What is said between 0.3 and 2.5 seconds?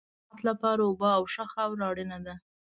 لپاره اوبه او ښه خاوره اړینه ده.